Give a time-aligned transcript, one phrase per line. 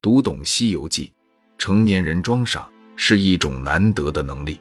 [0.00, 1.06] 读懂《西游记》，
[1.58, 4.60] 成年人装傻是一种难得的能力。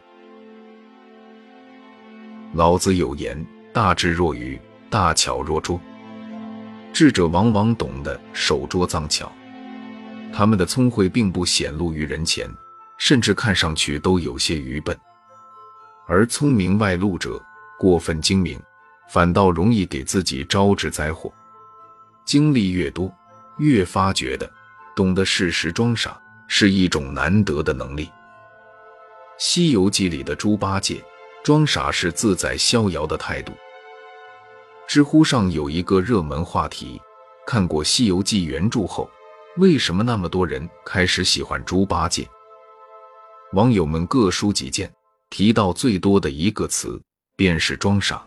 [2.56, 5.80] 老子有言：“大智若愚，大巧若拙。”
[6.92, 9.32] 智者往往懂得手拙藏巧，
[10.34, 12.50] 他们的聪慧并不显露于人前，
[12.98, 15.00] 甚至看上去都有些愚笨。
[16.08, 17.40] 而聪明外露者
[17.78, 18.60] 过分精明，
[19.08, 21.32] 反倒容易给自己招致灾祸。
[22.26, 23.14] 经历越多，
[23.60, 24.52] 越发觉得
[24.98, 28.06] 懂得适时装傻是一种难得的能力。
[29.38, 31.06] 《西游记》里的猪八戒
[31.44, 33.54] 装傻是自在逍遥的态度。
[34.88, 37.00] 知乎上有一个热门话题：
[37.46, 39.08] 看过《西游记》原著后，
[39.58, 42.28] 为什么那么多人开始喜欢猪八戒？
[43.54, 44.92] 网友们各抒己见，
[45.30, 47.00] 提到最多的一个词
[47.36, 48.26] 便是装傻。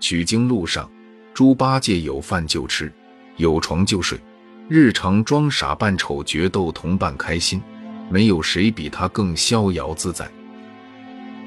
[0.00, 0.90] 取经路上。
[1.32, 2.92] 猪八戒有饭就吃，
[3.36, 4.18] 有床就睡，
[4.68, 7.62] 日常装傻扮丑，决斗同伴开心，
[8.10, 10.28] 没有谁比他更逍遥自在。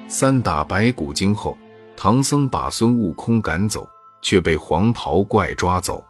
[0.08, 1.58] 三打白骨精后，
[1.98, 3.86] 唐僧把孙悟空赶走，
[4.22, 6.02] 却被黄袍怪抓走。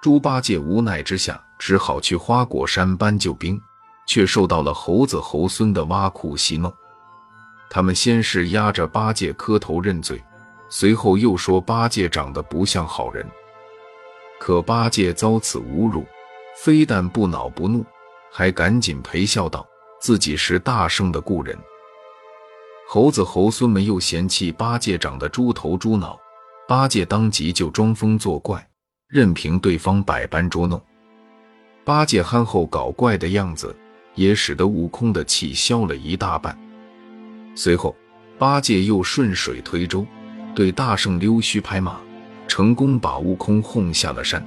[0.00, 3.60] 猪八戒无奈之下，只好去花果山搬救兵，
[4.06, 6.72] 却受到了猴子猴孙的挖苦戏弄。
[7.68, 10.22] 他们先是压着八戒磕头认罪。
[10.68, 13.24] 随后又说八戒长得不像好人，
[14.38, 16.04] 可八戒遭此侮辱，
[16.62, 17.84] 非但不恼不怒，
[18.30, 19.66] 还赶紧陪笑道
[20.00, 21.56] ：“自己是大圣的故人。”
[22.88, 26.18] 猴子猴孙们又嫌弃八戒长得猪头猪脑，
[26.68, 28.64] 八戒当即就装疯作怪，
[29.08, 30.80] 任凭对方百般捉弄。
[31.84, 33.74] 八戒憨厚搞怪的样子，
[34.14, 36.56] 也使得悟空的气消了一大半。
[37.54, 37.96] 随后，
[38.38, 40.06] 八戒又顺水推舟。
[40.54, 42.00] 对大圣溜须拍马，
[42.46, 44.44] 成功把悟空哄下了山。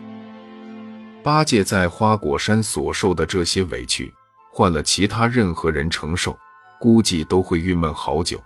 [1.23, 4.13] 八戒在花果山所受的这些委屈，
[4.51, 6.37] 换了其他任何人承受，
[6.79, 8.41] 估计都会郁闷好久。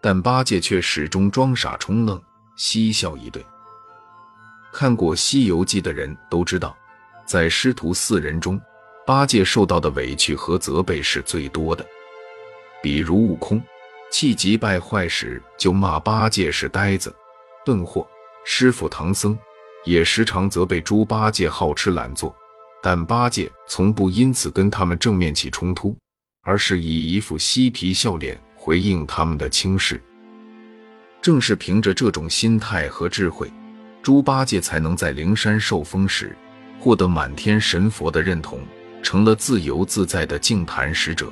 [0.00, 2.20] 但八戒却始终装傻充愣，
[2.56, 3.44] 嬉笑以对。
[4.72, 6.76] 看过《西游记》的人都知道，
[7.26, 8.60] 在师徒四人中，
[9.06, 11.84] 八戒受到的委屈和责备是最多的，
[12.82, 13.60] 比如悟空。
[14.10, 17.14] 气急败坏时，就骂八戒是呆子、
[17.66, 18.08] 笨货。
[18.50, 19.38] 师傅唐僧
[19.84, 22.34] 也时常责备猪八戒好吃懒做，
[22.82, 25.94] 但八戒从不因此跟他们正面起冲突，
[26.40, 30.02] 而是以一副嬉皮笑脸回应他们的轻视。
[31.20, 33.52] 正是凭着这种心态和智慧，
[34.02, 36.34] 猪八戒才能在灵山受封时
[36.80, 38.60] 获得满天神佛的认同，
[39.02, 41.30] 成了自由自在的净坛使者。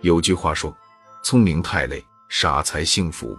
[0.00, 0.74] 有句话说
[1.22, 3.38] ：“聪明太累，傻才幸福。”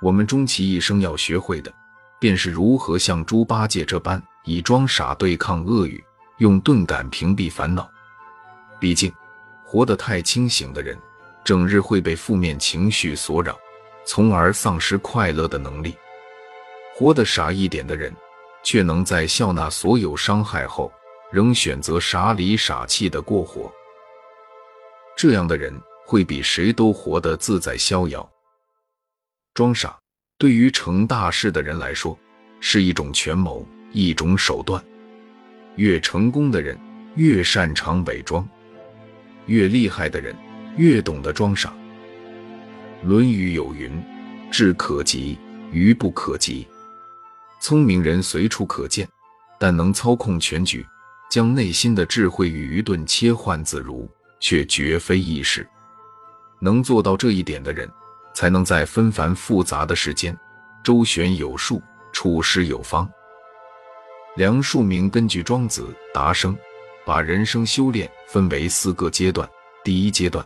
[0.00, 1.72] 我们终其一生要学会的，
[2.20, 6.04] 便是如何像猪八戒这般，以装傻对抗恶语，
[6.38, 7.88] 用钝感屏蔽烦恼。
[8.78, 9.12] 毕竟，
[9.64, 10.96] 活得太清醒的人，
[11.42, 13.58] 整日会被负面情绪所扰，
[14.04, 15.92] 从而丧失快乐的能力；
[16.94, 18.14] 活得傻一点的人，
[18.62, 20.92] 却能在笑纳所有伤害后，
[21.32, 23.72] 仍选择傻里傻气的过活。
[25.16, 25.72] 这样的人
[26.04, 28.30] 会比谁都活得自在逍遥。
[29.56, 29.98] 装傻
[30.36, 32.18] 对于成大事的人来说
[32.60, 34.84] 是一种权谋，一种手段。
[35.76, 36.78] 越成功的人
[37.14, 38.46] 越擅长伪装，
[39.46, 40.36] 越厉害的人
[40.76, 41.72] 越懂得装傻。
[43.08, 43.90] 《论语》有云
[44.52, 45.38] ：“智可及，
[45.72, 46.68] 愚不可及。”
[47.58, 49.08] 聪明人随处可见，
[49.58, 50.84] 但能操控全局，
[51.30, 54.06] 将内心的智慧与愚钝切换自如。
[54.38, 55.66] 却绝非易事。
[56.60, 57.90] 能做到这一点的人，
[58.36, 60.36] 才能在纷繁复杂的世间
[60.84, 61.82] 周旋有术，
[62.12, 63.10] 处事有方。
[64.36, 66.54] 梁漱溟根据庄子、达生，
[67.06, 69.48] 把人生修炼分为四个阶段。
[69.82, 70.44] 第一阶段，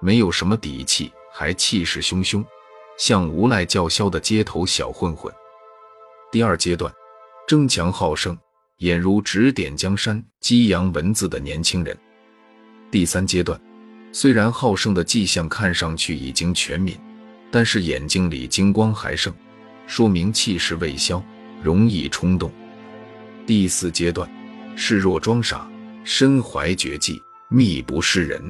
[0.00, 2.44] 没有什么底气，还气势汹汹，
[2.96, 5.34] 像无赖叫嚣的街头小混混。
[6.30, 6.94] 第二阶段，
[7.48, 8.38] 争强好胜，
[8.78, 11.98] 俨如指点江山、激扬文字的年轻人。
[12.88, 13.60] 第三阶段，
[14.12, 16.96] 虽然好胜的迹象看上去已经全泯，
[17.52, 19.32] 但是眼睛里金光还盛，
[19.86, 21.22] 说明气势未消，
[21.62, 22.50] 容易冲动。
[23.46, 24.26] 第四阶段，
[24.74, 25.70] 示弱装傻，
[26.02, 28.42] 身怀绝技，秘不示人。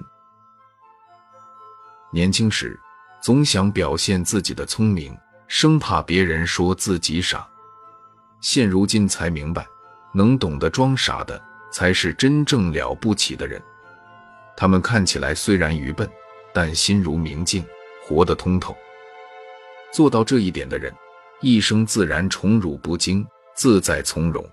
[2.13, 2.79] 年轻时
[3.21, 7.45] 总想表现自己的聪明，生怕别人说自己傻，
[8.41, 9.67] 现如今才明白，
[10.15, 13.61] 能懂得装傻的才是真正了不起的人。
[14.57, 16.09] 他们看起来虽然愚笨，
[16.55, 17.65] 但心如明镜，
[18.07, 18.77] 活得通透。
[19.93, 20.93] 做到这一点的人，
[21.43, 23.25] 一生自然宠辱不惊，
[23.55, 24.45] 自在从容。